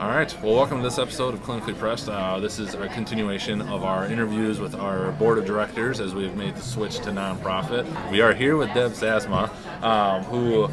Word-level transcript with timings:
All 0.00 0.08
right. 0.08 0.34
Well, 0.42 0.54
welcome 0.54 0.78
to 0.78 0.82
this 0.82 0.98
episode 0.98 1.34
of 1.34 1.42
Clinically 1.42 1.76
Pressed. 1.76 2.08
Uh, 2.08 2.40
this 2.40 2.58
is 2.58 2.72
a 2.72 2.88
continuation 2.88 3.60
of 3.60 3.84
our 3.84 4.06
interviews 4.06 4.58
with 4.58 4.74
our 4.74 5.12
board 5.12 5.36
of 5.36 5.44
directors 5.44 6.00
as 6.00 6.14
we've 6.14 6.34
made 6.34 6.56
the 6.56 6.62
switch 6.62 7.00
to 7.00 7.10
nonprofit. 7.10 8.10
We 8.10 8.22
are 8.22 8.32
here 8.32 8.56
with 8.56 8.72
Deb 8.72 8.92
Sazama, 8.92 9.50
um, 9.82 10.24
who 10.24 10.68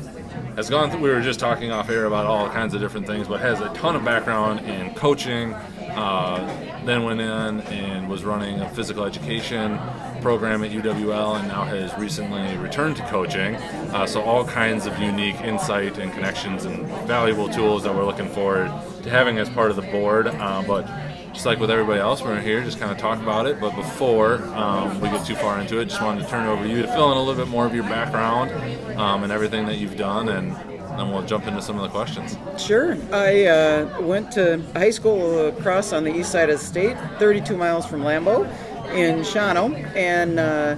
has 0.56 0.70
gone 0.70 0.90
through, 0.90 1.02
we 1.02 1.10
were 1.10 1.20
just 1.20 1.42
talking 1.42 1.74
off 1.74 1.90
air 1.90 2.06
about 2.06 2.26
all 2.26 2.50
kinds 2.50 2.74
of 2.74 2.80
different 2.80 3.06
things, 3.06 3.28
but 3.28 3.42
has 3.42 3.60
a 3.60 3.68
ton 3.74 3.98
of 3.98 4.06
background 4.06 4.62
in 4.62 4.96
coaching. 4.96 5.54
Uh, 5.54 6.67
then 6.88 7.04
went 7.04 7.20
in 7.20 7.62
and 7.62 8.10
was 8.10 8.24
running 8.24 8.60
a 8.62 8.70
physical 8.70 9.04
education 9.04 9.80
program 10.22 10.64
at 10.64 10.72
UWL 10.72 11.40
and 11.40 11.48
now 11.48 11.64
has 11.64 11.94
recently 11.98 12.58
returned 12.58 12.96
to 12.98 13.04
coaching. 13.04 13.56
Uh, 13.56 14.06
so, 14.06 14.22
all 14.22 14.46
kinds 14.46 14.86
of 14.86 14.98
unique 15.00 15.40
insight 15.42 15.98
and 15.98 16.12
connections 16.14 16.66
and 16.66 16.88
valuable 17.08 17.50
tools 17.50 17.84
that 17.84 17.94
we're 17.94 18.06
looking 18.06 18.30
forward 18.30 18.72
to 19.04 19.10
having 19.10 19.38
as 19.38 19.50
part 19.50 19.70
of 19.70 19.76
the 19.76 19.84
board. 19.84 20.28
Uh, 20.28 20.64
but 20.66 20.88
just 21.34 21.46
like 21.46 21.60
with 21.60 21.70
everybody 21.70 22.00
else, 22.00 22.22
we're 22.22 22.40
here 22.40 22.64
just 22.64 22.80
kind 22.80 22.92
of 22.92 22.98
talk 22.98 23.22
about 23.22 23.46
it. 23.46 23.60
But 23.60 23.76
before 23.76 24.36
um, 24.56 25.00
we 25.00 25.10
get 25.10 25.26
too 25.26 25.36
far 25.36 25.60
into 25.60 25.80
it, 25.80 25.86
just 25.86 26.02
wanted 26.02 26.24
to 26.24 26.30
turn 26.30 26.48
it 26.48 26.52
over 26.52 26.64
to 26.64 26.70
you 26.70 26.82
to 26.82 26.88
fill 26.88 27.12
in 27.12 27.18
a 27.18 27.22
little 27.22 27.44
bit 27.44 27.50
more 27.50 27.66
of 27.66 27.76
your 27.76 27.84
background 27.84 28.52
um, 28.98 29.24
and 29.24 29.32
everything 29.32 29.66
that 29.68 29.78
you've 29.78 29.98
done 29.98 30.30
and 30.30 30.77
then 31.00 31.12
we'll 31.12 31.26
jump 31.26 31.48
into 31.48 31.62
some 31.62 31.76
of 31.78 31.84
the 31.84 31.90
questions. 31.90 32.38
Sure. 32.58 32.98
I 33.12 33.46
uh, 33.46 34.02
went 34.02 34.32
to 34.34 34.62
high 34.74 34.90
school 34.90 35.48
across 35.48 35.94
on 35.94 36.04
the 36.04 36.16
east 36.16 36.32
side 36.32 36.50
of 36.50 36.60
the 36.60 36.66
state, 36.66 36.98
32 37.20 37.56
miles 37.56 37.86
from 37.86 38.02
Lambeau 38.02 38.46
in 38.94 39.20
Shawano, 39.20 39.74
and 39.96 40.40
uh, 40.40 40.76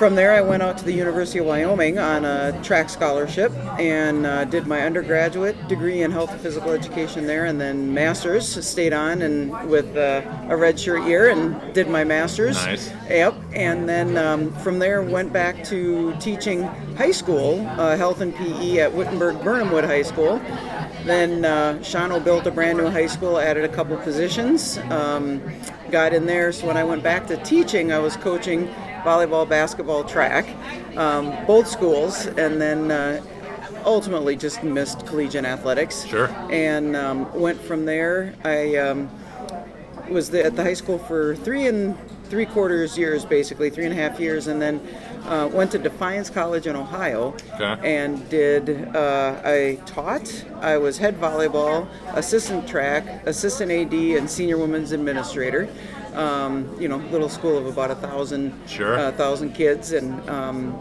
from 0.00 0.14
there, 0.14 0.32
I 0.32 0.40
went 0.40 0.62
out 0.62 0.78
to 0.78 0.84
the 0.86 0.94
University 0.94 1.40
of 1.40 1.44
Wyoming 1.44 1.98
on 1.98 2.24
a 2.24 2.58
track 2.62 2.88
scholarship 2.88 3.52
and 3.78 4.24
uh, 4.24 4.46
did 4.46 4.66
my 4.66 4.80
undergraduate 4.80 5.68
degree 5.68 6.00
in 6.00 6.10
health 6.10 6.30
and 6.32 6.40
physical 6.40 6.70
education 6.70 7.26
there, 7.26 7.44
and 7.44 7.60
then 7.60 7.92
master's. 7.92 8.48
Stayed 8.66 8.94
on 8.94 9.20
and 9.20 9.68
with 9.68 9.94
uh, 9.98 10.22
a 10.48 10.54
redshirt 10.54 11.06
year 11.06 11.28
and 11.28 11.74
did 11.74 11.86
my 11.86 12.02
master's. 12.02 12.56
Nice. 12.64 12.90
Yep. 13.10 13.34
And 13.52 13.86
then 13.86 14.16
um, 14.16 14.54
from 14.60 14.78
there, 14.78 15.02
went 15.02 15.34
back 15.34 15.62
to 15.64 16.16
teaching 16.18 16.62
high 16.96 17.10
school 17.10 17.60
uh, 17.78 17.94
health 17.94 18.22
and 18.22 18.34
PE 18.34 18.78
at 18.78 18.94
Wittenberg 18.94 19.36
Birnamwood 19.44 19.84
High 19.84 20.00
School. 20.00 20.38
Then 21.04 21.44
uh, 21.44 21.74
Shawano 21.82 22.24
built 22.24 22.46
a 22.46 22.50
brand 22.50 22.78
new 22.78 22.88
high 22.88 23.06
school, 23.06 23.38
added 23.38 23.64
a 23.64 23.68
couple 23.68 23.98
positions, 23.98 24.78
um, 24.88 25.42
got 25.90 26.14
in 26.14 26.24
there. 26.24 26.52
So 26.52 26.68
when 26.68 26.78
I 26.78 26.84
went 26.84 27.02
back 27.02 27.26
to 27.26 27.36
teaching, 27.44 27.92
I 27.92 27.98
was 27.98 28.16
coaching 28.16 28.66
volleyball, 29.04 29.48
basketball, 29.48 30.04
track, 30.04 30.46
um, 30.96 31.34
both 31.46 31.66
schools, 31.66 32.26
and 32.26 32.60
then 32.60 32.90
uh, 32.90 33.22
ultimately 33.84 34.36
just 34.36 34.62
missed 34.62 35.06
collegiate 35.06 35.44
athletics. 35.44 36.04
Sure. 36.04 36.28
And 36.50 36.96
um, 36.96 37.32
went 37.38 37.60
from 37.60 37.84
there. 37.84 38.34
I 38.44 38.76
um, 38.76 39.10
was 40.08 40.30
the, 40.30 40.44
at 40.44 40.56
the 40.56 40.62
high 40.62 40.74
school 40.74 40.98
for 40.98 41.36
three 41.36 41.66
and 41.66 41.96
three 42.24 42.46
quarters 42.46 42.96
years, 42.96 43.24
basically 43.24 43.70
three 43.70 43.84
and 43.84 43.92
a 43.92 43.96
half 43.96 44.20
years, 44.20 44.46
and 44.46 44.62
then 44.62 44.80
uh, 45.24 45.48
went 45.52 45.70
to 45.72 45.78
Defiance 45.78 46.30
College 46.30 46.68
in 46.68 46.76
Ohio 46.76 47.34
Okay. 47.54 47.96
and 48.02 48.28
did. 48.28 48.94
Uh, 48.94 49.40
I 49.44 49.80
taught. 49.84 50.44
I 50.60 50.76
was 50.76 50.96
head 50.96 51.18
volleyball, 51.20 51.88
assistant 52.14 52.68
track, 52.68 53.26
assistant 53.26 53.72
AD, 53.72 53.92
and 53.92 54.30
senior 54.30 54.58
women's 54.58 54.92
administrator. 54.92 55.68
Um, 56.14 56.76
you 56.80 56.88
know, 56.88 56.96
little 57.10 57.28
school 57.28 57.56
of 57.56 57.66
about 57.66 57.90
a 57.90 57.94
thousand, 57.94 58.52
Sure. 58.66 58.98
uh, 58.98 59.12
thousand 59.12 59.52
kids, 59.54 59.92
and 59.92 60.28
um, 60.28 60.76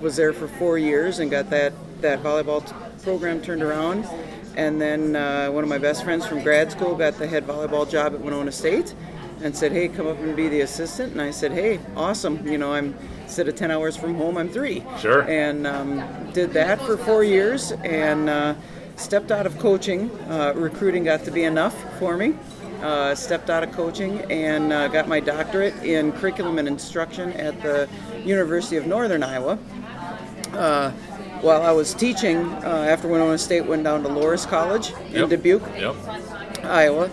was 0.00 0.16
there 0.16 0.32
for 0.32 0.48
four 0.48 0.78
years 0.78 1.18
and 1.18 1.30
got 1.30 1.50
that 1.50 1.72
that 2.00 2.22
volleyball 2.22 2.66
t- 2.66 2.74
program 3.04 3.40
turned 3.40 3.62
around. 3.62 4.06
And 4.56 4.80
then 4.80 5.14
uh, 5.16 5.48
one 5.50 5.62
of 5.62 5.70
my 5.70 5.78
best 5.78 6.04
friends 6.04 6.26
from 6.26 6.42
grad 6.42 6.72
school 6.72 6.94
got 6.94 7.18
the 7.18 7.26
head 7.26 7.46
volleyball 7.46 7.88
job 7.88 8.12
at 8.14 8.20
Winona 8.20 8.50
State, 8.52 8.94
and 9.42 9.54
said, 9.56 9.72
"Hey, 9.72 9.88
come 9.88 10.06
up 10.06 10.18
and 10.20 10.34
be 10.34 10.48
the 10.48 10.60
assistant." 10.62 11.12
And 11.12 11.20
I 11.22 11.30
said, 11.30 11.52
"Hey, 11.52 11.78
awesome! 11.96 12.46
You 12.46 12.58
know, 12.58 12.72
I'm 12.72 12.94
instead 13.22 13.48
of 13.48 13.54
10 13.56 13.70
hours 13.70 13.96
from 13.96 14.14
home, 14.14 14.36
I'm 14.38 14.48
three." 14.48 14.82
Sure. 14.98 15.22
And 15.22 15.66
um, 15.66 16.02
did 16.32 16.52
that 16.54 16.80
for 16.80 16.96
four 16.96 17.22
years, 17.24 17.72
and 17.84 18.28
uh, 18.28 18.54
stepped 18.96 19.30
out 19.30 19.46
of 19.46 19.58
coaching. 19.58 20.10
Uh, 20.28 20.52
recruiting 20.56 21.04
got 21.04 21.24
to 21.24 21.30
be 21.30 21.44
enough 21.44 21.74
for 21.98 22.16
me. 22.16 22.34
Uh, 22.82 23.14
stepped 23.14 23.48
out 23.48 23.62
of 23.62 23.70
coaching 23.70 24.20
and 24.30 24.72
uh, 24.72 24.88
got 24.88 25.06
my 25.06 25.20
doctorate 25.20 25.74
in 25.84 26.10
curriculum 26.12 26.58
and 26.58 26.66
instruction 26.66 27.32
at 27.34 27.60
the 27.62 27.88
University 28.24 28.76
of 28.76 28.86
Northern 28.88 29.22
Iowa. 29.22 29.56
Uh, 30.52 30.90
while 31.42 31.62
I 31.62 31.70
was 31.70 31.94
teaching, 31.94 32.38
uh, 32.64 32.86
after 32.88 33.06
Winona 33.06 33.38
State, 33.38 33.66
went 33.66 33.84
down 33.84 34.02
to 34.02 34.08
Loras 34.08 34.46
College 34.46 34.92
in 35.12 35.20
Yep. 35.20 35.28
Dubuque, 35.28 35.62
Yep. 35.78 35.94
Iowa, 36.64 37.08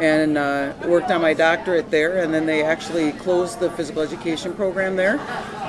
and 0.00 0.36
uh, 0.36 0.72
worked 0.86 1.10
on 1.10 1.22
my 1.22 1.32
doctorate 1.32 1.90
there. 1.90 2.18
And 2.18 2.32
then 2.32 2.44
they 2.46 2.62
actually 2.62 3.12
closed 3.12 3.60
the 3.60 3.70
physical 3.70 4.02
education 4.02 4.52
program 4.54 4.96
there. 4.96 5.18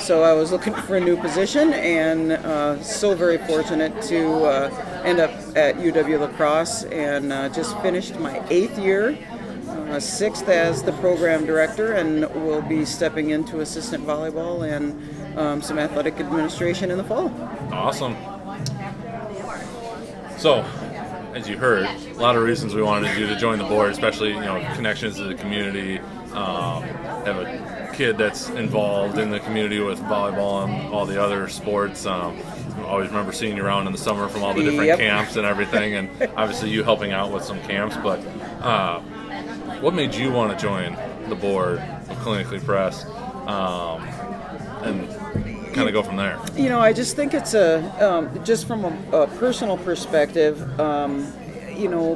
So 0.02 0.24
I 0.24 0.34
was 0.34 0.52
looking 0.52 0.74
for 0.74 0.98
a 0.98 1.02
new 1.02 1.16
position, 1.16 1.72
and 1.74 2.34
uh, 2.34 2.82
so 2.84 3.16
very 3.16 3.38
fortunate 3.38 4.02
to 4.04 4.44
uh, 4.46 5.02
end 5.06 5.20
up 5.20 5.32
at 5.56 5.76
UW 5.78 6.20
La 6.20 6.28
Crosse 6.28 6.84
and 6.84 7.32
uh, 7.32 7.48
just 7.50 7.78
finished 7.80 8.20
my 8.20 8.42
eighth 8.50 8.78
year. 8.78 9.18
Uh, 9.96 10.00
sixth 10.02 10.50
as 10.50 10.84
the 10.84 10.92
program 10.94 11.46
director, 11.46 11.94
and 11.94 12.26
will 12.44 12.62
be 12.62 12.84
stepping 12.84 13.30
into 13.30 13.62
assistant 13.62 14.06
volleyball 14.06 14.70
and 14.70 15.38
um, 15.40 15.62
some 15.62 15.80
athletic 15.80 16.20
administration 16.20 16.92
in 16.92 16.98
the 16.98 17.04
fall. 17.06 17.30
Awesome. 17.72 18.14
So, 20.38 20.66
as 21.34 21.48
you 21.48 21.58
heard, 21.58 21.86
a 21.86 22.14
lot 22.16 22.36
of 22.36 22.44
reasons 22.44 22.76
we 22.76 22.84
wanted 22.84 23.18
you 23.18 23.26
to 23.28 23.38
join 23.38 23.58
the 23.58 23.64
board, 23.64 23.90
especially 23.90 24.34
you 24.34 24.42
know 24.42 24.60
connections 24.76 25.16
to 25.16 25.24
the 25.24 25.36
community. 25.36 26.00
Um, 26.34 26.84
have 27.24 27.38
a 27.38 27.92
kid 27.94 28.18
that's 28.18 28.50
involved 28.50 29.18
in 29.18 29.30
the 29.30 29.40
community 29.40 29.80
with 29.80 30.00
volleyball 30.02 30.66
and 30.66 30.94
all 30.94 31.06
the 31.06 31.24
other 31.24 31.48
sports. 31.48 32.06
Um, 32.06 32.38
I 32.80 32.82
always 32.84 33.08
remember 33.08 33.32
seeing 33.32 33.56
you 33.56 33.64
around 33.64 33.88
in 33.88 33.94
the 33.94 33.98
summer 33.98 34.28
from 34.28 34.44
all 34.44 34.54
the 34.54 34.62
different 34.62 34.88
Yep. 34.88 35.00
camps 35.00 35.38
and 35.38 35.46
everything, 35.46 35.96
and 35.96 36.10
obviously 36.36 36.70
you 36.70 36.84
helping 36.84 37.14
out 37.14 37.32
with 37.32 37.46
some 37.46 37.62
camps. 37.62 37.96
But 37.96 38.20
uh, 38.62 39.02
what 39.86 39.94
made 39.94 40.16
you 40.16 40.32
want 40.32 40.52
to 40.52 40.66
join 40.66 40.98
the 41.30 41.36
board 41.36 41.78
of 41.78 42.18
Clinically 42.18 42.64
Press, 42.66 43.06
um, 43.46 44.02
and 44.82 45.08
kind 45.76 45.88
of 45.88 45.94
go 45.94 46.02
from 46.02 46.16
there? 46.16 46.40
You 46.56 46.70
know, 46.70 46.80
I 46.80 46.92
just 46.92 47.16
think 47.16 47.36
it's 47.36 47.54
a 47.54 47.84
um, 48.04 48.44
just 48.44 48.66
from 48.66 48.84
a, 48.84 48.98
a 49.16 49.28
personal 49.38 49.78
perspective. 49.78 50.80
Um, 50.80 51.32
you 51.70 51.88
know, 51.88 52.16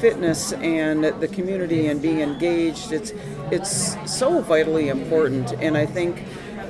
fitness 0.00 0.52
and 0.54 1.04
the 1.04 1.28
community 1.28 1.86
and 1.86 2.02
being 2.02 2.18
engaged. 2.18 2.90
It's 2.90 3.12
it's 3.52 4.12
so 4.12 4.40
vitally 4.40 4.88
important, 4.88 5.52
and 5.52 5.76
I 5.76 5.86
think 5.86 6.24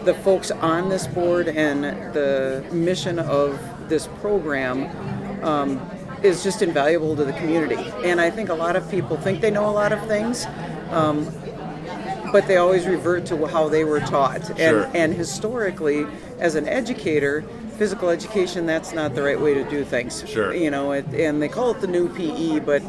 the 0.05 0.13
folks 0.13 0.51
on 0.51 0.91
this 0.91 1.07
board 1.07 1.49
and 1.49 1.85
the 2.13 2.67
mission 2.71 3.19
of 3.19 3.59
this 3.89 4.09
program. 4.21 5.43
Um, 5.43 5.98
is 6.23 6.43
just 6.43 6.63
invaluable 6.63 7.17
to 7.17 7.25
the 7.25 7.33
community, 7.35 7.93
and 8.05 8.21
I 8.21 8.31
think 8.31 8.49
a 8.49 8.55
lot 8.55 8.77
of 8.77 8.91
people 8.91 9.17
think 9.17 9.41
they 9.41 9.51
know 9.51 9.69
a 9.69 9.73
lot 9.73 9.93
of 9.93 10.07
things, 10.07 10.47
um, 10.91 11.31
but 12.33 12.47
they 12.47 12.57
always 12.57 12.87
revert 12.87 13.27
to 13.27 13.47
how 13.47 13.69
they 13.69 13.85
were 13.85 14.01
taught. 14.01 14.47
Sure. 14.47 14.85
And, 14.85 14.97
and 14.97 15.15
historically, 15.15 16.07
as 16.39 16.55
an 16.55 16.69
educator, 16.69 17.43
physical 17.77 18.11
education, 18.11 18.67
that's 18.67 18.93
not 18.93 19.15
the 19.15 19.23
right 19.23 19.41
way 19.41 19.55
to 19.55 19.65
do 19.71 19.85
things. 19.85 20.29
Sure. 20.29 20.55
You 20.55 20.71
know, 20.71 20.93
it, 20.93 21.07
and 21.15 21.41
they 21.41 21.49
call 21.49 21.71
it 21.71 21.81
the 21.81 21.87
new 21.87 22.09
PE, 22.09 22.61
but 22.61 22.83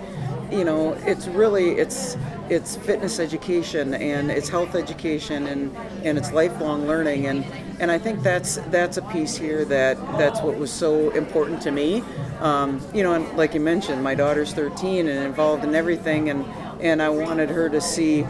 you 0.52 0.64
know, 0.64 0.94
it's 1.06 1.28
really 1.28 1.72
it's 1.72 2.18
it's 2.50 2.76
fitness 2.78 3.20
education 3.20 3.94
and 3.94 4.32
it's 4.32 4.50
health 4.50 4.76
education 4.76 5.46
and, 5.46 5.76
and 6.04 6.18
it's 6.18 6.32
lifelong 6.32 6.88
learning 6.88 7.28
and, 7.28 7.46
and 7.80 7.90
I 7.92 7.98
think 7.98 8.22
that's 8.24 8.58
that's 8.70 8.98
a 8.98 9.02
piece 9.04 9.36
here 9.38 9.66
that 9.66 9.98
that's 10.18 10.42
what 10.42 10.58
was 10.58 10.72
so 10.72 11.10
important 11.12 11.62
to 11.64 11.72
me. 11.72 12.04
Um, 12.40 12.82
you 12.94 13.04
know, 13.04 13.14
and 13.14 13.38
like 13.38 13.54
you 13.54 13.60
mentioned, 13.60 14.04
my 14.04 14.16
daughter's 14.16 14.54
13 14.54 15.08
and 15.08 15.26
involved 15.26 15.64
in 15.64 15.76
everything 15.76 16.30
and 16.30 16.46
and 16.82 17.02
I 17.02 17.10
wanted 17.10 17.50
her 17.50 17.68
to 17.70 17.82
see 17.82 18.22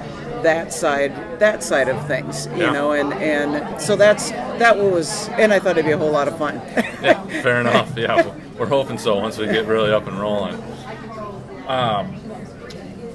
that 0.41 0.73
side 0.73 1.13
that 1.39 1.61
side 1.63 1.87
of 1.89 2.07
things 2.07 2.47
you 2.47 2.63
Yeah. 2.63 2.71
know 2.71 2.93
and 2.93 3.13
and 3.13 3.79
so 3.81 3.95
that's 3.95 4.31
that 4.31 4.75
was 4.77 5.27
and 5.29 5.53
I 5.53 5.59
thought 5.59 5.71
it'd 5.71 5.85
be 5.85 5.91
a 5.91 5.97
whole 5.97 6.11
lot 6.11 6.27
of 6.27 6.37
fun 6.37 6.55
yeah, 7.03 7.21
fair 7.43 7.59
enough. 7.61 7.95
Yeah, 7.97 8.15
we're- 8.15 8.35
we're 8.57 8.65
hoping 8.65 8.97
so 8.97 9.17
once 9.17 9.37
we 9.37 9.45
get 9.45 9.67
really 9.67 9.91
up 9.91 10.05
and 10.07 10.19
rolling. 10.19 10.55
Um, 11.67 12.07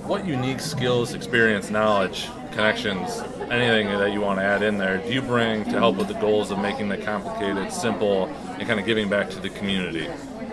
what 0.07 0.25
unique 0.27 0.61
skills, 0.61 1.13
experience, 1.15 1.71
knowledge, 1.71 2.29
connections, 2.53 3.21
anything 3.51 3.87
that 3.99 4.13
you 4.13 4.21
want 4.21 4.39
to 4.39 4.45
add 4.45 4.63
in 4.63 4.79
there, 4.79 4.99
do 4.99 5.13
you 5.13 5.23
bring 5.23 5.65
to 5.65 5.71
help 5.71 5.97
with 5.97 6.09
the 6.09 6.15
goals 6.15 6.51
of 6.51 6.59
making 6.59 6.89
the 6.89 6.99
complicated 6.99 7.73
simple 7.73 8.27
and 8.27 8.67
kind 8.67 8.81
of 8.81 8.87
giving 8.87 9.09
back 9.09 9.31
to 9.31 9.41
the 9.41 9.51
community? 9.51 10.09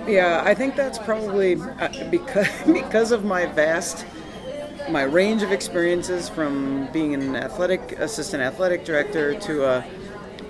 Yeah, 0.07 0.41
I 0.43 0.53
think 0.53 0.75
that's 0.75 0.97
probably 0.97 1.55
uh, 1.55 2.09
because 2.09 2.47
because 2.65 3.11
of 3.11 3.23
my 3.23 3.45
vast 3.45 4.05
my 4.89 5.03
range 5.03 5.43
of 5.43 5.51
experiences 5.51 6.27
from 6.27 6.91
being 6.91 7.13
an 7.13 7.35
athletic 7.35 7.93
assistant 7.99 8.41
athletic 8.41 8.83
director 8.83 9.39
to 9.39 9.63
a 9.63 9.85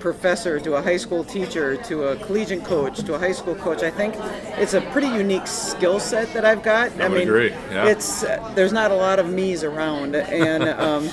professor 0.02 0.58
to 0.58 0.74
a 0.74 0.82
high 0.82 0.96
school 0.96 1.22
teacher 1.22 1.76
to 1.76 2.08
a 2.08 2.16
collegiate 2.16 2.64
coach 2.64 2.98
to 3.04 3.14
a 3.14 3.18
high 3.18 3.32
school 3.32 3.54
coach. 3.54 3.82
I 3.82 3.90
think 3.90 4.14
it's 4.58 4.74
a 4.74 4.80
pretty 4.90 5.06
unique 5.06 5.46
skill 5.46 6.00
set 6.00 6.32
that 6.34 6.44
I've 6.44 6.62
got. 6.62 7.00
I, 7.00 7.08
would 7.08 7.22
agree. 7.22 7.50
Yeah. 7.50 7.86
It's 7.88 8.24
uh, 8.24 8.52
there's 8.56 8.72
not 8.72 8.90
a 8.90 8.96
lot 8.96 9.20
of 9.20 9.30
me's 9.30 9.62
around, 9.62 10.16
and 10.16 10.64
um, 10.64 11.08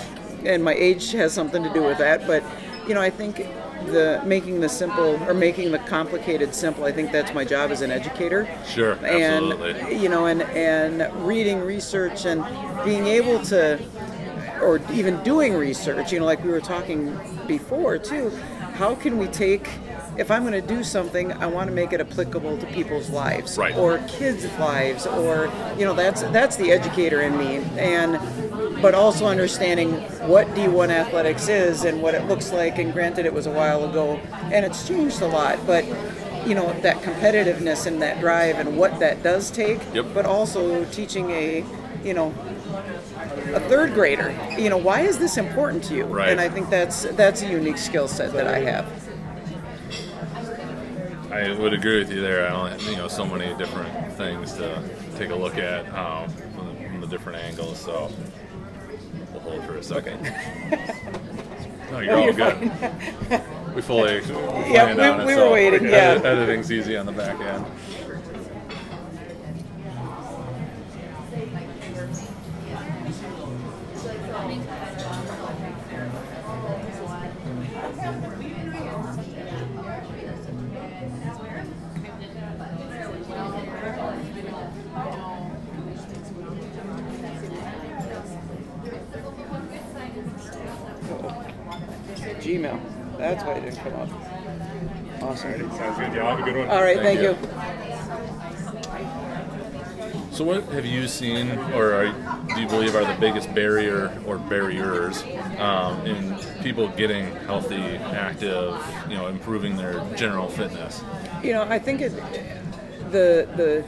and 0.46 0.64
my 0.64 0.74
age 0.74 1.12
has 1.14 1.34
something 1.34 1.64
to 1.64 1.74
do 1.74 1.84
with 1.84 1.98
that. 1.98 2.26
But 2.28 2.44
you 2.88 2.94
know, 2.94 3.02
I 3.02 3.10
think 3.10 3.38
the 3.88 4.22
making 4.26 4.60
the 4.62 4.70
simple 4.70 5.22
or 5.28 5.34
making 5.34 5.72
the 5.72 5.80
complicated 5.80 6.54
simple. 6.54 6.84
I 6.86 6.92
think 6.92 7.12
that's 7.12 7.34
my 7.34 7.46
job 7.46 7.72
as 7.72 7.82
an 7.82 7.92
educator. 7.92 8.48
Sure, 8.68 8.94
and 9.06 9.52
absolutely. 9.54 9.98
you 9.98 10.10
know, 10.10 10.26
and 10.26 10.42
and 10.42 11.02
reading 11.26 11.62
research 11.62 12.26
and 12.26 12.44
being 12.86 13.08
able 13.08 13.42
to, 13.46 13.80
or 14.62 14.80
even 14.92 15.22
doing 15.24 15.54
research. 15.54 16.12
You 16.12 16.20
know, 16.20 16.26
like 16.26 16.44
we 16.44 16.52
were 16.52 16.62
talking 16.62 17.18
before 17.48 17.98
too. 17.98 18.30
How 18.74 18.96
can 18.96 19.18
we 19.18 19.28
take 19.28 19.68
if 20.20 20.30
I'm 20.30 20.46
going 20.46 20.62
to 20.62 20.68
do 20.68 20.84
something, 20.84 21.32
I 21.34 21.46
want 21.46 21.70
to 21.70 21.74
make 21.74 21.94
it 21.94 22.02
applicable 22.02 22.58
to 22.58 22.66
people's 22.68 23.10
lives 23.10 23.58
Right. 23.58 23.74
or 23.76 24.00
kids' 24.00 24.46
lives, 24.60 25.08
or 25.08 25.50
you 25.78 25.86
know, 25.86 25.94
that's 25.94 26.24
that's 26.24 26.58
the 26.58 26.72
educator 26.74 27.22
in 27.22 27.38
me, 27.38 27.58
and 27.78 28.16
but 28.82 28.94
also 28.94 29.26
understanding 29.26 29.94
what 30.28 30.48
D1 30.50 30.90
athletics 30.90 31.48
is 31.48 31.84
and 31.84 32.02
what 32.02 32.14
it 32.14 32.26
looks 32.28 32.52
like. 32.52 32.78
And 32.80 32.94
granted, 32.94 33.26
it 33.26 33.34
was 33.34 33.46
a 33.46 33.52
while 33.52 33.90
ago, 33.90 34.16
and 34.52 34.66
it's 34.66 34.88
changed 34.88 35.22
a 35.22 35.28
lot, 35.28 35.60
but 35.66 35.86
you 36.48 36.56
know 36.56 36.72
that 36.82 36.98
competitiveness 37.02 37.86
and 37.86 38.02
that 38.02 38.20
drive 38.20 38.58
and 38.58 38.78
what 38.78 39.00
that 39.00 39.22
does 39.24 39.52
take. 39.52 39.82
Yep. 39.94 40.08
But 40.14 40.26
also 40.26 40.86
teaching 40.86 41.30
a, 41.32 41.66
you 42.04 42.14
know, 42.14 42.34
a 43.54 43.60
third 43.62 43.94
grader, 43.94 44.36
you 44.58 44.70
know, 44.70 44.78
why 44.78 45.02
is 45.02 45.18
this 45.18 45.38
important 45.38 45.84
to 45.86 45.96
you? 45.96 46.06
Right. 46.06 46.30
And 46.30 46.40
I 46.40 46.50
think 46.50 46.70
that's 46.70 47.04
that's 47.04 47.42
a 47.42 47.48
unique 47.48 47.78
skill 47.78 48.08
set 48.08 48.32
that 48.34 48.48
I 48.48 48.60
have. 48.60 48.88
I 51.32 51.52
would 51.60 51.74
agree 51.74 52.00
with 52.00 52.12
you 52.12 52.22
there. 52.22 52.48
I 52.48 52.50
don't, 52.50 52.82
you 52.90 52.96
know, 52.96 53.08
so 53.08 53.24
many 53.24 53.56
different 53.56 54.14
things 54.14 54.54
to 54.54 54.84
take 55.16 55.30
a 55.30 55.36
look 55.36 55.58
at 55.58 55.88
um, 55.94 56.34
different 57.10 57.40
angles. 57.40 57.80
So 57.80 58.12
we'll 59.32 59.42
hold 59.42 59.64
for 59.66 59.76
a 59.78 59.84
second. 59.84 60.32
No, 61.92 62.02
you're 62.02 62.16
all 62.18 62.24
you're 62.26 62.34
good. 62.34 62.72
We 63.74 63.82
fully 63.82 64.14
Yeah, 64.28 64.94
planned 64.94 64.98
we- 65.00 65.04
on 65.08 65.22
it, 65.22 65.26
we 65.26 65.34
were 65.34 65.40
so 65.42 65.52
waiting, 65.54 65.86
yeah. 65.86 66.22
editing's 66.24 66.72
easy 66.72 66.96
on 66.96 67.08
the 67.08 67.12
back 67.12 67.40
end. 67.42 67.66
Gmail. 92.50 92.80
That's 93.18 93.44
why 93.44 93.54
it 93.54 93.62
didn't 93.62 93.78
come 93.80 93.94
up. 93.94 94.10
Awesome. 95.22 95.72
Sounds 95.72 95.98
good. 96.00 96.14
Y'all 96.14 96.36
have 96.36 96.40
a 96.40 96.44
good 96.44 96.58
one. 96.58 96.68
All 96.70 96.82
right, 96.82 96.98
Thank 96.98 97.20
thank, 97.20 97.22
you. 97.22 97.30
you. 97.30 97.38
So, 100.32 100.46
what 100.46 100.64
have 100.70 100.86
you 100.86 101.08
seen, 101.08 101.52
or 101.74 101.94
are, 101.94 102.08
do 102.56 102.62
you 102.62 102.68
believe 102.68 102.96
are 102.96 103.04
the 103.04 103.20
biggest 103.20 103.54
barrier 103.54 104.18
or 104.26 104.38
barriers 104.38 105.22
um, 105.58 106.06
in 106.08 106.38
people 106.64 106.88
getting 106.90 107.36
healthy, 107.46 107.98
active, 107.98 108.82
you 109.10 109.16
know, 109.16 109.28
improving 109.28 109.76
their 109.76 110.00
general 110.16 110.48
fitness? 110.48 111.04
You 111.44 111.54
know, 111.54 111.64
I 111.64 111.78
think 111.78 112.00
it, 112.02 112.16
the 113.12 113.50
the 113.58 113.84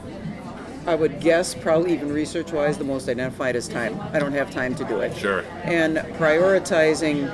I 0.86 0.94
would 0.94 1.20
guess 1.20 1.54
probably 1.54 1.94
even 1.94 2.12
research 2.12 2.52
wise 2.52 2.76
the 2.76 2.84
most 2.84 3.08
identified 3.08 3.56
is 3.56 3.66
time. 3.66 3.98
I 4.12 4.18
don't 4.18 4.32
have 4.32 4.50
time 4.50 4.74
to 4.74 4.84
do 4.84 5.00
it. 5.00 5.16
Sure. 5.16 5.44
And 5.64 5.96
prioritizing 6.18 7.30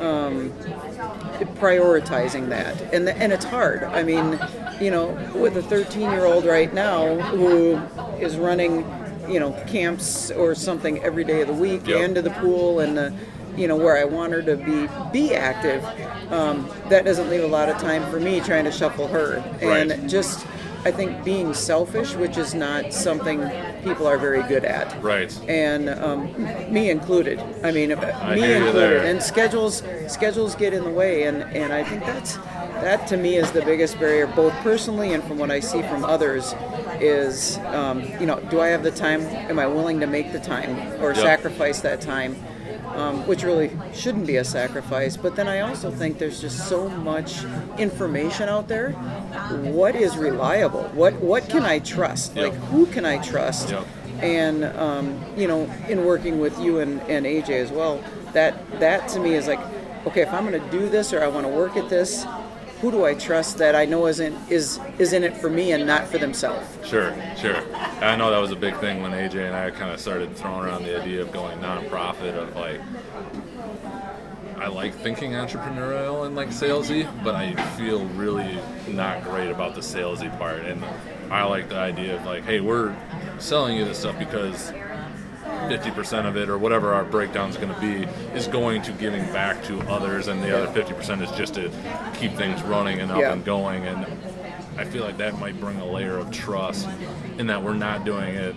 um, 0.00 0.52
prioritizing 1.56 2.48
that 2.48 2.80
and 2.92 3.06
the, 3.06 3.16
and 3.16 3.32
it's 3.32 3.44
hard. 3.44 3.82
I 3.84 4.02
mean, 4.02 4.38
you 4.80 4.90
know, 4.90 5.08
with 5.34 5.56
a 5.56 5.62
13 5.62 6.10
year 6.10 6.24
old 6.24 6.44
right 6.44 6.72
now 6.72 7.16
who 7.16 7.76
is 8.22 8.36
running, 8.36 8.78
you 9.28 9.40
know, 9.40 9.52
camps 9.66 10.30
or 10.30 10.54
something 10.54 11.02
every 11.02 11.24
day 11.24 11.40
of 11.42 11.48
the 11.48 11.54
week 11.54 11.86
Yep. 11.86 12.00
and 12.04 12.14
to 12.16 12.22
the 12.22 12.30
pool 12.30 12.80
and 12.80 12.96
the 12.96 13.12
you 13.56 13.66
know 13.66 13.76
where 13.76 13.96
I 13.98 14.04
want 14.04 14.32
her 14.32 14.42
to 14.42 14.56
be 14.56 14.88
be 15.12 15.34
active. 15.34 15.84
Um, 16.32 16.68
that 16.90 17.04
doesn't 17.04 17.28
leave 17.28 17.42
a 17.42 17.46
lot 17.48 17.68
of 17.68 17.76
time 17.78 18.08
for 18.10 18.20
me 18.20 18.40
trying 18.40 18.64
to 18.64 18.70
shuffle 18.70 19.08
her 19.08 19.42
and 19.60 19.90
Right. 19.90 20.06
just 20.06 20.46
I 20.84 20.90
think 20.90 21.24
being 21.24 21.54
selfish, 21.54 22.14
which 22.14 22.36
is 22.36 22.54
not 22.54 22.92
something 22.92 23.50
people 23.82 24.06
are 24.06 24.16
very 24.18 24.42
good 24.44 24.64
at 24.64 25.00
Right. 25.02 25.36
and 25.48 25.88
um, 25.90 26.32
me 26.72 26.90
included. 26.90 27.40
I 27.62 27.70
mean, 27.72 27.92
I 27.92 28.34
me 28.34 28.52
included. 28.54 29.04
And 29.04 29.22
schedules 29.22 29.82
schedules 30.06 30.54
get 30.54 30.72
in 30.72 30.84
the 30.84 30.90
way, 30.90 31.24
and, 31.24 31.42
and 31.42 31.72
I 31.72 31.82
think 31.84 32.04
that's 32.04 32.36
that 32.80 33.06
to 33.08 33.16
me 33.16 33.36
is 33.36 33.50
the 33.50 33.62
biggest 33.62 33.98
barrier, 33.98 34.26
both 34.28 34.52
personally 34.62 35.12
and 35.12 35.22
from 35.24 35.38
what 35.38 35.50
I 35.50 35.60
see 35.60 35.82
from 35.82 36.04
others. 36.04 36.54
Is 37.00 37.58
um, 37.72 38.02
you 38.20 38.26
know, 38.26 38.40
do 38.50 38.60
I 38.60 38.68
have 38.68 38.82
the 38.82 38.90
time? 38.90 39.22
Am 39.50 39.58
I 39.58 39.66
willing 39.66 40.00
to 40.00 40.06
make 40.06 40.32
the 40.32 40.40
time 40.40 40.78
or 41.02 41.08
Yep. 41.12 41.16
sacrifice 41.16 41.80
that 41.80 42.00
time? 42.00 42.36
Um, 42.98 43.24
which 43.28 43.44
really 43.44 43.70
shouldn't 43.94 44.26
be 44.26 44.36
a 44.36 44.44
sacrifice. 44.44 45.16
But 45.16 45.36
then 45.36 45.46
I 45.46 45.60
also 45.60 45.88
think 45.90 46.18
there's 46.18 46.40
just 46.40 46.68
so 46.68 46.88
much 46.88 47.44
information 47.78 48.48
out 48.48 48.66
there. 48.66 48.90
What 49.80 49.94
is 49.94 50.16
reliable? 50.16 50.82
What 50.94 51.14
what 51.14 51.48
can 51.48 51.62
I 51.62 51.78
trust? 51.78 52.34
Yep. 52.34 52.52
Like 52.52 52.60
who 52.70 52.86
can 52.86 53.04
I 53.04 53.18
trust? 53.18 53.70
Yep. 53.70 53.86
and 54.20 54.64
um, 54.64 55.24
you 55.36 55.46
know 55.46 55.70
in 55.88 56.04
working 56.04 56.40
with 56.40 56.58
you 56.58 56.80
and, 56.80 57.00
and 57.02 57.24
aj 57.24 57.50
as 57.50 57.70
well 57.70 58.02
that 58.32 58.52
that 58.80 59.06
to 59.08 59.20
me 59.20 59.34
is 59.34 59.46
like 59.46 59.60
okay 60.06 60.22
if 60.22 60.32
i'm 60.32 60.44
going 60.44 60.60
to 60.60 60.70
do 60.70 60.88
this 60.88 61.12
or 61.12 61.22
i 61.22 61.28
want 61.28 61.46
to 61.46 61.52
work 61.52 61.76
at 61.76 61.88
this 61.88 62.24
who 62.80 62.90
do 62.90 63.04
i 63.04 63.14
trust 63.14 63.58
that 63.58 63.74
i 63.74 63.84
know 63.84 64.06
isn't 64.06 64.36
is 64.50 64.78
is 64.98 65.12
in 65.12 65.24
it 65.24 65.36
for 65.36 65.50
me 65.50 65.72
and 65.72 65.86
not 65.86 66.06
for 66.08 66.18
themselves 66.18 66.66
Sure, 66.88 67.14
sure. 67.36 67.62
I 68.00 68.16
know 68.16 68.30
that 68.30 68.38
was 68.38 68.50
a 68.50 68.56
big 68.56 68.74
thing 68.76 69.02
when 69.02 69.12
AJ 69.12 69.46
and 69.46 69.54
I 69.54 69.70
kind 69.70 69.92
of 69.92 70.00
started 70.00 70.34
throwing 70.34 70.64
around 70.64 70.84
the 70.84 70.98
idea 70.98 71.20
of 71.20 71.30
going 71.32 71.58
nonprofit. 71.58 72.32
Of 72.32 72.56
like, 72.56 72.80
I 74.56 74.68
like 74.68 74.94
thinking 74.94 75.32
entrepreneurial 75.32 76.26
and 76.26 76.34
like 76.34 76.48
salesy, 76.48 77.06
but 77.22 77.34
I 77.34 77.54
feel 77.76 78.06
really 78.06 78.58
not 78.88 79.22
great 79.22 79.50
about 79.50 79.74
the 79.74 79.82
salesy 79.82 80.30
part. 80.38 80.60
And 80.64 80.82
I 81.30 81.44
like 81.44 81.68
the 81.68 81.76
idea 81.76 82.16
of 82.16 82.24
like, 82.24 82.44
hey, 82.44 82.60
we're 82.60 82.96
selling 83.38 83.76
you 83.76 83.84
this 83.84 83.98
stuff 83.98 84.18
because 84.18 84.72
50% 85.68 86.26
of 86.26 86.36
it 86.36 86.48
or 86.48 86.56
whatever 86.58 86.92
our 86.94 87.04
breakdown 87.04 87.50
is 87.50 87.56
going 87.56 87.74
to 87.74 87.80
be 87.80 88.04
is 88.36 88.46
going 88.46 88.82
to 88.82 88.92
giving 88.92 89.24
back 89.32 89.62
to 89.64 89.80
others 89.82 90.28
and 90.28 90.42
the 90.42 90.56
other 90.56 90.80
50% 90.82 91.22
is 91.22 91.30
just 91.32 91.54
to 91.54 91.70
keep 92.18 92.32
things 92.34 92.62
running 92.62 93.00
and 93.00 93.10
up 93.10 93.18
Yeah. 93.18 93.32
and 93.32 93.44
going 93.44 93.84
and 93.86 94.06
i 94.78 94.84
feel 94.84 95.04
like 95.04 95.18
that 95.18 95.38
might 95.40 95.58
bring 95.60 95.76
a 95.80 95.84
layer 95.86 96.16
of 96.18 96.30
trust 96.30 96.88
in 97.38 97.46
that 97.48 97.62
we're 97.62 97.74
not 97.74 98.04
doing 98.04 98.34
it 98.34 98.54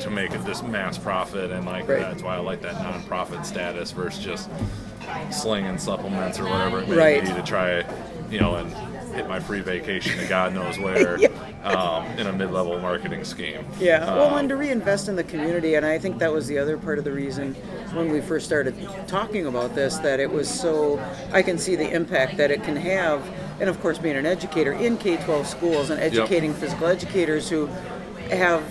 to 0.00 0.10
make 0.10 0.32
it 0.32 0.44
this 0.44 0.62
mass 0.62 0.98
profit 0.98 1.50
and 1.50 1.64
like 1.64 1.88
Right. 1.88 2.00
that's 2.00 2.22
why 2.22 2.34
i 2.36 2.38
like 2.38 2.60
that 2.62 2.74
nonprofit 2.76 3.44
status 3.46 3.92
versus 3.92 4.22
just 4.24 4.50
slinging 5.30 5.78
supplements 5.78 6.38
or 6.38 6.44
whatever 6.44 6.80
it 6.80 6.88
may 6.88 6.96
Right. 6.96 7.20
be 7.24 7.32
to 7.32 7.42
try 7.42 7.84
you 8.30 8.40
know 8.40 8.56
and 8.56 8.72
hit 9.14 9.28
my 9.28 9.38
free 9.40 9.60
vacation 9.60 10.18
to 10.18 10.26
god 10.26 10.52
knows 10.52 10.78
where 10.80 11.16
Yeah. 11.18 11.28
Um, 11.66 12.06
in 12.18 12.26
a 12.26 12.32
mid-level 12.32 12.78
marketing 12.80 13.24
scheme 13.24 13.64
Yeah, 13.80 14.04
well, 14.14 14.28
Um, 14.32 14.38
and 14.38 14.48
to 14.50 14.56
reinvest 14.56 15.08
in 15.08 15.16
the 15.16 15.24
community, 15.24 15.74
and 15.74 15.84
I 15.84 15.98
think 15.98 16.18
that 16.18 16.32
was 16.32 16.46
the 16.46 16.58
other 16.58 16.76
part 16.76 16.98
of 16.98 17.04
the 17.04 17.12
reason 17.12 17.54
when 17.92 18.10
we 18.10 18.20
first 18.20 18.46
started 18.46 18.74
talking 19.08 19.46
about 19.46 19.74
this 19.74 19.96
that 19.98 20.20
it 20.20 20.30
was 20.30 20.48
so. 20.48 21.00
I 21.32 21.42
can 21.42 21.58
see 21.58 21.76
the 21.76 21.90
impact 21.90 22.36
that 22.36 22.50
it 22.50 22.62
can 22.62 22.76
have, 22.76 23.22
and 23.60 23.68
of 23.68 23.80
course, 23.80 23.98
being 23.98 24.16
an 24.16 24.26
educator 24.26 24.72
in 24.72 24.96
K 24.98 25.16
12 25.16 25.46
schools 25.46 25.90
and 25.90 26.00
educating 26.00 26.54
physical 26.54 26.86
educators 26.86 27.48
who 27.48 27.66
have 28.30 28.62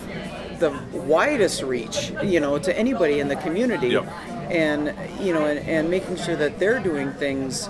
the 0.60 0.72
widest 0.94 1.64
reach, 1.64 2.12
you 2.24 2.40
know, 2.40 2.58
to 2.58 2.78
anybody 2.78 3.20
in 3.20 3.28
the 3.28 3.36
community, 3.38 3.90
Yep. 3.90 4.06
and 4.50 4.94
you 5.20 5.34
know, 5.34 5.46
and, 5.46 5.60
and 5.68 5.90
making 5.90 6.16
sure 6.18 6.36
that 6.38 6.60
they're 6.60 6.80
doing 6.80 7.12
things. 7.14 7.70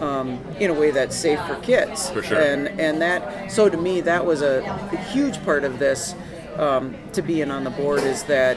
Um, 0.00 0.44
in 0.58 0.70
a 0.70 0.74
way 0.74 0.90
that's 0.90 1.14
safe 1.16 1.38
for 1.46 1.54
kids, 1.56 2.10
For 2.10 2.22
sure. 2.22 2.38
and 2.40 2.68
and 2.80 3.00
that 3.00 3.50
so 3.52 3.68
to 3.68 3.76
me 3.76 4.00
that 4.00 4.26
was 4.26 4.42
a, 4.42 4.60
a 4.92 4.96
huge 4.96 5.42
part 5.44 5.62
of 5.62 5.78
this 5.78 6.16
um, 6.56 6.96
to 7.12 7.22
being 7.22 7.50
on 7.50 7.62
the 7.62 7.70
board 7.70 8.00
is 8.00 8.24
that 8.24 8.56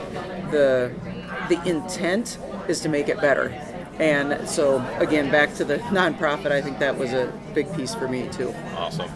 the 0.51 0.91
the 1.47 1.61
intent 1.69 2.39
is 2.67 2.79
to 2.81 2.89
make 2.89 3.07
it 3.07 3.21
better 3.21 3.49
and 3.99 4.47
so 4.49 4.83
again 4.97 5.29
back 5.31 5.53
to 5.55 5.63
the 5.63 5.77
nonprofit 5.93 6.51
i 6.51 6.61
think 6.61 6.79
that 6.79 6.97
was 6.97 7.13
a 7.13 7.31
big 7.53 7.71
piece 7.75 7.93
for 7.95 8.07
me 8.07 8.27
too 8.29 8.53
Awesome. 8.75 9.09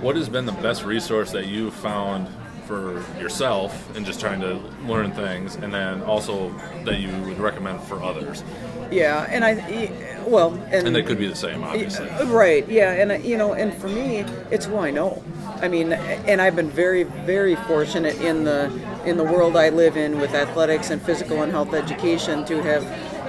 What 0.00 0.16
has 0.16 0.28
been 0.28 0.46
the 0.46 0.52
best 0.52 0.84
resource 0.84 1.30
that 1.32 1.46
you've 1.46 1.74
found 1.74 2.28
for 2.70 3.02
yourself 3.20 3.96
and 3.96 4.06
just 4.06 4.20
trying 4.20 4.40
to 4.40 4.54
learn 4.86 5.10
things, 5.10 5.56
and 5.56 5.74
then 5.74 6.02
also 6.02 6.50
that 6.84 7.00
you 7.00 7.10
would 7.22 7.40
recommend 7.40 7.82
for 7.82 8.00
others. 8.00 8.44
Yeah, 8.92 9.26
and 9.28 9.44
I, 9.44 10.22
well, 10.24 10.54
and, 10.70 10.86
And 10.86 10.94
they 10.94 11.02
could 11.02 11.18
be 11.18 11.26
the 11.26 11.34
same, 11.34 11.64
obviously. 11.64 12.08
Right. 12.26 12.68
Yeah, 12.68 12.92
and 12.92 13.24
you 13.24 13.36
know, 13.36 13.54
and 13.54 13.74
for 13.74 13.88
me, 13.88 14.24
it's 14.52 14.66
who 14.66 14.78
I 14.78 14.92
know. 14.92 15.20
I 15.60 15.66
mean, 15.66 15.92
and 15.92 16.40
I've 16.40 16.54
been 16.54 16.70
very, 16.70 17.02
very 17.02 17.56
fortunate 17.56 18.20
in 18.20 18.44
the 18.44 18.70
in 19.04 19.16
the 19.16 19.24
world 19.24 19.56
I 19.56 19.70
live 19.70 19.96
in 19.96 20.20
with 20.20 20.32
athletics 20.32 20.90
and 20.90 21.02
physical 21.02 21.42
and 21.42 21.50
health 21.50 21.74
education 21.74 22.44
to 22.44 22.62
have 22.62 22.84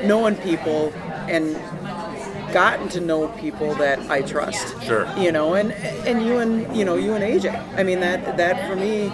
known 0.06 0.36
people 0.36 0.94
and 1.28 1.56
gotten 2.54 2.90
to 2.90 3.00
know 3.00 3.28
people 3.30 3.74
that 3.76 4.00
I 4.12 4.22
trust. 4.22 4.82
Sure. 4.84 5.08
You 5.18 5.32
know, 5.32 5.54
and 5.56 5.72
and 6.06 6.26
you 6.26 6.38
and 6.40 6.76
you 6.76 6.86
know 6.86 6.96
you 6.96 7.14
and 7.14 7.24
AJ. 7.24 7.78
I 7.78 7.84
mean 7.84 8.00
that 8.02 8.38
that 8.38 8.68
for 8.68 8.76
me, 8.76 9.12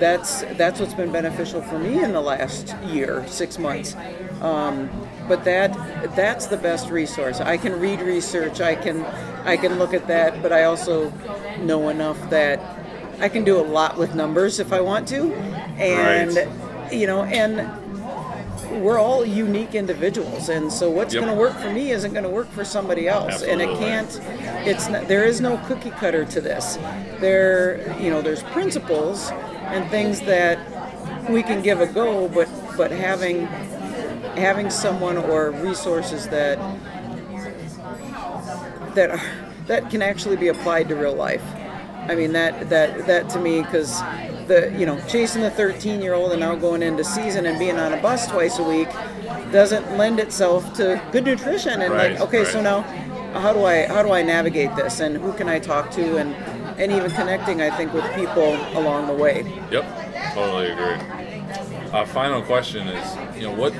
that's 0.00 0.42
that's 0.56 0.80
what's 0.80 0.94
been 0.94 1.12
beneficial 1.12 1.62
for 1.62 1.78
me 1.78 2.02
in 2.02 2.12
the 2.12 2.20
last 2.20 2.74
year, 2.86 3.24
six 3.28 3.58
months. 3.58 3.94
Um, 4.40 4.90
but 5.28 5.44
that 5.44 5.72
that's 6.16 6.46
the 6.46 6.56
best 6.56 6.90
resource. 6.90 7.40
I 7.40 7.56
can 7.56 7.78
read 7.78 8.00
research. 8.00 8.60
I 8.60 8.74
can 8.74 9.04
I 9.44 9.56
can 9.56 9.78
look 9.78 9.94
at 9.94 10.06
that, 10.08 10.42
but 10.42 10.52
I 10.52 10.64
also 10.64 11.12
know 11.62 11.88
enough 11.90 12.18
that 12.30 12.58
I 13.20 13.28
can 13.28 13.44
do 13.44 13.58
a 13.58 13.62
lot 13.62 13.96
with 13.98 14.14
numbers 14.14 14.58
if 14.58 14.72
I 14.72 14.80
want 14.80 15.06
to, 15.08 15.32
and 15.78 16.34
Right. 16.36 16.92
you 16.92 17.06
know 17.06 17.22
and 17.22 17.68
we're 18.82 18.98
all 18.98 19.24
unique 19.24 19.74
individuals 19.74 20.48
and 20.48 20.72
so 20.72 20.88
what's 20.88 21.12
Yep. 21.12 21.24
going 21.24 21.34
to 21.34 21.40
work 21.40 21.58
for 21.58 21.70
me 21.70 21.90
isn't 21.90 22.12
going 22.12 22.22
to 22.24 22.30
work 22.30 22.48
for 22.52 22.64
somebody 22.64 23.08
else 23.08 23.42
and 23.42 23.60
it 23.60 23.68
can't 23.78 24.20
it's 24.64 24.88
not, 24.88 25.08
there 25.08 25.24
is 25.24 25.40
no 25.40 25.56
cookie 25.66 25.90
cutter 25.90 26.24
to 26.24 26.40
this 26.40 26.78
there 27.18 27.80
you 28.00 28.10
know 28.10 28.22
there's 28.22 28.42
principles 28.44 29.32
and 29.70 29.88
things 29.90 30.20
that 30.22 30.58
we 31.30 31.42
can 31.42 31.62
give 31.62 31.80
a 31.80 31.86
go 31.86 32.28
but 32.28 32.48
but 32.76 32.90
having 32.90 33.46
having 34.36 34.70
someone 34.70 35.16
or 35.16 35.50
resources 35.50 36.28
that 36.28 36.58
that 38.94 39.10
are, 39.10 39.22
that 39.66 39.90
can 39.90 40.02
actually 40.02 40.36
be 40.36 40.48
applied 40.48 40.88
to 40.88 40.96
real 40.96 41.14
life. 41.14 41.42
I 42.08 42.14
mean 42.14 42.32
that 42.32 42.68
that 42.70 43.06
that 43.06 43.30
to 43.30 43.40
me 43.40 43.62
because 43.62 44.00
the 44.48 44.74
you 44.76 44.86
know 44.86 45.00
chasing 45.06 45.42
the 45.42 45.50
13 45.50 46.02
year 46.02 46.14
old 46.14 46.32
and 46.32 46.40
now 46.40 46.56
going 46.56 46.82
into 46.82 47.04
season 47.04 47.46
and 47.46 47.58
being 47.58 47.78
on 47.78 47.92
a 47.92 48.02
bus 48.02 48.26
twice 48.26 48.58
a 48.58 48.64
week 48.64 48.88
doesn't 49.52 49.96
lend 49.96 50.18
itself 50.18 50.72
to 50.74 51.00
good 51.12 51.24
nutrition 51.24 51.82
and 51.82 51.92
Right, 51.92 52.12
like 52.12 52.20
okay 52.20 52.44
so 52.44 52.60
now 52.60 52.80
how 53.38 53.52
do 53.52 53.64
I 53.64 53.86
how 53.86 54.02
do 54.02 54.10
I 54.10 54.22
navigate 54.22 54.74
this 54.74 54.98
and 54.98 55.16
who 55.16 55.32
can 55.34 55.48
I 55.48 55.60
talk 55.60 55.92
to 55.92 56.16
and 56.16 56.34
and 56.80 56.90
even 56.90 57.10
connecting 57.10 57.60
I 57.60 57.70
think 57.76 57.92
with 57.92 58.04
people 58.14 58.56
along 58.78 59.06
the 59.06 59.12
way. 59.12 59.44
Yep, 59.70 60.34
totally 60.34 60.70
agree. 60.70 61.20
Uh, 61.92 62.06
final 62.06 62.40
question 62.42 62.86
is, 62.88 63.36
you 63.36 63.42
know, 63.42 63.52
what 63.52 63.74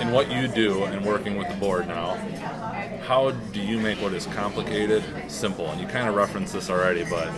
in 0.00 0.12
what 0.12 0.30
you 0.30 0.46
do 0.46 0.84
and 0.84 1.04
working 1.04 1.36
with 1.36 1.48
the 1.48 1.54
board 1.54 1.88
now, 1.88 2.14
how 3.06 3.30
do 3.30 3.60
you 3.60 3.80
make 3.80 4.00
what 4.02 4.12
is 4.12 4.26
complicated 4.26 5.02
simple? 5.28 5.70
And 5.70 5.80
you 5.80 5.86
kind 5.86 6.08
of 6.08 6.14
referenced 6.14 6.52
this 6.52 6.68
already, 6.68 7.04
but 7.04 7.28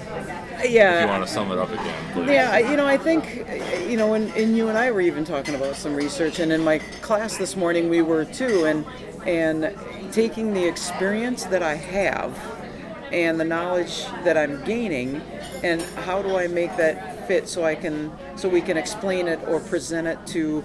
if 0.58 0.72
you 0.72 1.08
want 1.08 1.24
to 1.24 1.32
sum 1.32 1.52
it 1.52 1.58
up 1.58 1.70
again, 1.70 2.12
please. 2.12 2.30
Yeah, 2.30 2.58
you 2.58 2.76
know, 2.76 2.86
I 2.86 2.98
think, 2.98 3.46
you 3.88 3.96
know, 3.96 4.14
and, 4.14 4.30
and 4.32 4.56
you 4.56 4.68
and 4.68 4.76
I 4.76 4.90
were 4.90 5.00
even 5.00 5.24
talking 5.24 5.54
about 5.54 5.76
some 5.76 5.94
research, 5.94 6.40
and 6.40 6.52
in 6.52 6.64
my 6.64 6.78
class 7.00 7.36
this 7.36 7.54
morning 7.54 7.88
we 7.88 8.02
were 8.02 8.24
too, 8.24 8.64
and 8.64 8.84
and 9.26 9.76
taking 10.12 10.52
the 10.54 10.66
experience 10.66 11.44
that 11.44 11.62
I 11.62 11.74
have 11.74 12.36
and 13.12 13.38
the 13.40 13.44
knowledge 13.44 14.04
that 14.24 14.36
I'm 14.36 14.62
gaining, 14.64 15.20
and 15.62 15.80
how 16.04 16.22
do 16.22 16.36
I 16.36 16.46
make 16.46 16.76
that 16.76 17.26
fit 17.26 17.48
so 17.48 17.64
I 17.64 17.74
can 17.74 18.12
so 18.36 18.48
we 18.48 18.60
can 18.60 18.76
explain 18.76 19.28
it 19.28 19.40
or 19.48 19.60
present 19.60 20.06
it 20.06 20.18
to 20.28 20.64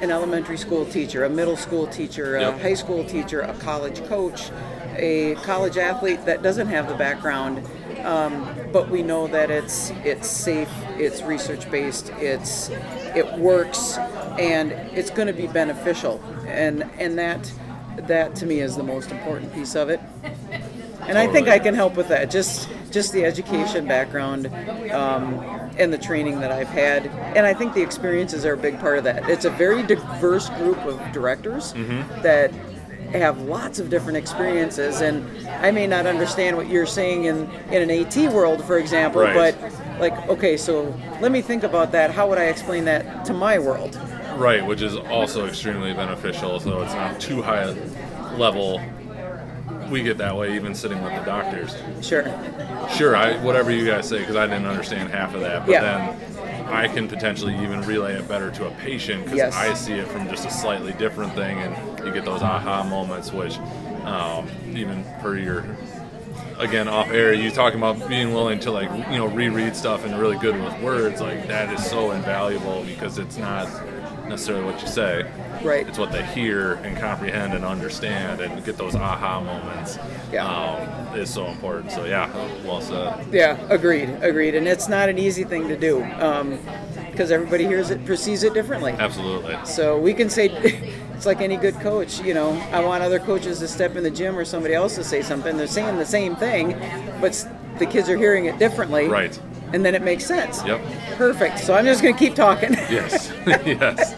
an 0.00 0.10
elementary 0.10 0.56
school 0.58 0.84
teacher, 0.84 1.24
a 1.24 1.30
middle 1.30 1.56
school 1.56 1.86
teacher, 1.86 2.36
a 2.36 2.40
Yep. 2.40 2.60
high 2.60 2.74
school 2.74 3.04
teacher, 3.04 3.40
a 3.42 3.54
college 3.54 4.04
coach, 4.06 4.50
a 4.96 5.36
college 5.42 5.78
athlete 5.78 6.24
that 6.26 6.42
doesn't 6.42 6.66
have 6.66 6.88
the 6.88 6.94
background, 6.94 7.62
um, 8.04 8.44
but 8.72 8.90
we 8.90 9.02
know 9.02 9.26
that 9.28 9.50
it's 9.50 9.92
it's 10.04 10.28
safe, 10.28 10.68
it's 10.98 11.22
research 11.22 11.70
based, 11.70 12.10
it's 12.18 12.68
it 13.14 13.30
works, 13.38 13.96
and 14.38 14.72
it's 14.72 15.10
going 15.10 15.28
to 15.28 15.32
be 15.34 15.46
beneficial, 15.46 16.20
and 16.48 16.84
and 16.98 17.16
that 17.18 17.50
that 18.08 18.34
to 18.36 18.46
me 18.46 18.60
is 18.60 18.76
the 18.76 18.82
most 18.82 19.10
important 19.12 19.52
piece 19.54 19.74
of 19.76 19.88
it. 19.88 20.00
And 21.08 21.18
I 21.18 21.26
think 21.26 21.48
I 21.48 21.58
can 21.58 21.74
help 21.74 21.96
with 21.96 22.08
that. 22.08 22.30
Just 22.30 22.68
just 22.90 23.12
the 23.12 23.24
education 23.24 23.86
background 23.86 24.46
um, 24.92 25.34
and 25.78 25.92
the 25.92 25.98
training 25.98 26.40
that 26.40 26.52
I've 26.52 26.68
had, 26.68 27.06
and 27.36 27.46
I 27.46 27.54
think 27.54 27.72
the 27.74 27.80
experiences 27.82 28.44
are 28.44 28.52
a 28.52 28.56
big 28.58 28.78
part 28.78 28.98
of 28.98 29.04
that. 29.04 29.28
It's 29.30 29.44
a 29.46 29.50
very 29.50 29.82
diverse 29.82 30.48
group 30.50 30.78
of 30.84 31.00
directors 31.12 31.72
Mm-hmm. 31.72 32.22
that 32.22 32.52
have 33.12 33.40
lots 33.42 33.78
of 33.78 33.90
different 33.90 34.16
experiences, 34.16 35.00
and 35.02 35.26
I 35.48 35.70
may 35.70 35.86
not 35.86 36.06
understand 36.06 36.56
what 36.56 36.68
you're 36.68 36.86
saying 36.86 37.24
in 37.24 37.50
in 37.70 37.82
an 37.82 37.90
AT 37.90 38.32
world, 38.32 38.64
for 38.64 38.78
example, 38.78 39.22
Right. 39.22 39.34
but 39.34 40.00
like, 40.00 40.28
okay, 40.28 40.56
so 40.56 40.94
let 41.20 41.30
me 41.32 41.42
think 41.42 41.62
about 41.62 41.92
that. 41.92 42.10
How 42.10 42.28
would 42.28 42.38
I 42.38 42.44
explain 42.44 42.84
that 42.86 43.24
to 43.26 43.32
my 43.34 43.58
world? 43.58 43.98
Right, 44.36 44.64
which 44.64 44.80
is 44.82 44.96
also 44.96 45.46
extremely 45.46 45.92
beneficial, 45.92 46.58
so 46.60 46.80
it's 46.82 46.94
not 46.94 47.20
too 47.20 47.42
high 47.42 47.66
level. 48.36 48.80
We 49.92 50.02
get 50.02 50.16
that 50.18 50.34
way 50.34 50.54
even 50.56 50.74
sitting 50.74 51.02
with 51.02 51.12
the 51.14 51.20
doctors. 51.26 51.76
Sure. 52.00 52.24
Sure, 52.96 53.14
I 53.14 53.36
whatever 53.44 53.70
you 53.70 53.84
guys 53.84 54.08
say 54.08 54.20
because 54.20 54.36
I 54.36 54.46
didn't 54.46 54.64
understand 54.64 55.10
half 55.10 55.34
of 55.34 55.42
that, 55.42 55.66
but 55.66 55.70
Yeah. 55.72 55.82
then 55.82 56.66
I 56.72 56.88
can 56.88 57.06
potentially 57.08 57.54
even 57.58 57.82
relay 57.82 58.14
it 58.14 58.26
better 58.26 58.50
to 58.52 58.68
a 58.68 58.70
patient 58.70 59.24
because 59.24 59.36
Yes. 59.36 59.54
I 59.54 59.74
see 59.74 59.92
it 59.92 60.08
from 60.08 60.28
just 60.30 60.46
a 60.46 60.50
slightly 60.50 60.92
different 60.94 61.34
thing, 61.34 61.58
and 61.58 62.06
you 62.06 62.10
get 62.10 62.24
those 62.24 62.40
aha 62.42 62.82
moments, 62.84 63.32
which 63.34 63.58
um, 64.06 64.48
even 64.74 65.04
for 65.20 65.36
your 65.36 65.62
again 66.58 66.88
off 66.88 67.10
air, 67.12 67.34
you 67.34 67.50
talking 67.50 67.78
about 67.78 68.08
being 68.08 68.32
willing 68.32 68.60
to 68.60 68.70
like 68.70 68.88
you 69.10 69.18
know 69.18 69.26
reread 69.26 69.76
stuff 69.76 70.06
and 70.06 70.18
really 70.18 70.38
good 70.38 70.58
with 70.58 70.72
words, 70.80 71.20
like 71.20 71.46
that 71.48 71.70
is 71.70 71.84
so 71.84 72.12
invaluable 72.12 72.82
because 72.84 73.18
it's 73.18 73.36
not 73.36 73.68
necessarily 74.32 74.64
what 74.64 74.80
you 74.80 74.88
say. 74.88 75.30
Right. 75.62 75.86
It's 75.86 75.98
what 75.98 76.10
they 76.10 76.24
hear 76.24 76.74
and 76.74 76.96
comprehend 76.96 77.52
and 77.52 77.64
understand 77.64 78.40
and 78.40 78.64
get 78.64 78.78
those 78.78 78.94
aha 78.94 79.40
moments. 79.40 79.98
Yeah. 80.32 80.46
Um, 80.46 81.18
is 81.18 81.32
so 81.32 81.46
important. 81.46 81.92
So 81.92 82.06
yeah, 82.06 82.32
well 82.64 82.80
said. 82.80 83.26
Yeah, 83.32 83.58
agreed, 83.68 84.08
agreed. 84.22 84.54
And 84.54 84.66
it's 84.66 84.88
not 84.88 85.08
an 85.08 85.18
easy 85.18 85.44
thing 85.44 85.68
to 85.68 85.76
do 85.76 86.00
because 87.10 87.30
everybody 87.30 87.66
hears 87.66 87.90
it, 87.90 88.04
perceives 88.06 88.42
it 88.42 88.54
differently. 88.54 88.92
Absolutely. 88.92 89.56
So 89.64 89.98
we 89.98 90.14
can 90.14 90.30
say, 90.30 90.46
it's 91.14 91.26
like 91.26 91.42
any 91.42 91.56
good 91.56 91.74
coach, 91.80 92.20
you 92.20 92.32
know, 92.32 92.52
I 92.72 92.80
want 92.80 93.02
other 93.02 93.18
coaches 93.18 93.58
to 93.58 93.68
step 93.68 93.94
in 93.96 94.02
the 94.02 94.10
gym 94.10 94.36
or 94.36 94.46
somebody 94.46 94.74
else 94.74 94.94
to 94.94 95.04
say 95.04 95.20
something. 95.20 95.58
They're 95.58 95.66
saying 95.66 95.98
the 95.98 96.06
same 96.06 96.34
thing, 96.36 96.72
but 97.20 97.46
the 97.78 97.86
kids 97.86 98.08
are 98.08 98.16
hearing 98.16 98.46
it 98.46 98.58
differently. 98.58 99.08
Right. 99.08 99.38
And 99.74 99.84
then 99.84 99.94
it 99.94 100.02
makes 100.02 100.24
sense. 100.24 100.64
Yep. 100.64 100.80
Perfect. 101.16 101.58
So 101.58 101.74
I'm 101.74 101.84
just 101.84 102.02
going 102.02 102.14
to 102.14 102.18
keep 102.18 102.34
talking. 102.34 102.72
Yes. 102.72 103.32
yes. 103.46 104.14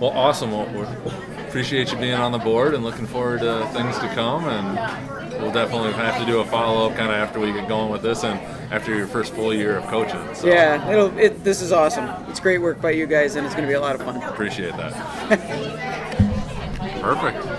Well, 0.00 0.10
awesome. 0.10 0.50
Well, 0.50 0.66
we 0.66 1.44
appreciate 1.44 1.92
you 1.92 1.98
being 1.98 2.14
on 2.14 2.32
the 2.32 2.38
board 2.38 2.74
and 2.74 2.82
looking 2.82 3.06
forward 3.06 3.40
to 3.40 3.66
things 3.72 3.96
to 3.98 4.08
come. 4.08 4.48
And 4.48 5.40
we'll 5.40 5.52
definitely 5.52 5.92
have 5.92 6.18
to 6.18 6.26
do 6.26 6.40
a 6.40 6.44
follow 6.44 6.88
up 6.88 6.96
kind 6.96 7.10
of 7.10 7.16
after 7.16 7.38
we 7.38 7.52
get 7.52 7.68
going 7.68 7.90
with 7.90 8.02
this 8.02 8.24
and 8.24 8.40
after 8.72 8.94
your 8.94 9.06
first 9.06 9.34
full 9.34 9.54
year 9.54 9.76
of 9.76 9.84
coaching. 9.86 10.34
So 10.34 10.48
yeah, 10.48 10.90
it'll, 10.90 11.16
it, 11.18 11.44
this 11.44 11.62
is 11.62 11.70
awesome. 11.72 12.08
It's 12.28 12.40
great 12.40 12.58
work 12.58 12.80
by 12.80 12.90
you 12.90 13.06
guys, 13.06 13.36
and 13.36 13.46
it's 13.46 13.54
going 13.54 13.66
to 13.66 13.70
be 13.70 13.74
a 13.74 13.80
lot 13.80 13.94
of 13.94 14.02
fun. 14.02 14.22
appreciate 14.22 14.76
that. 14.76 14.92
Perfect. 17.00 17.53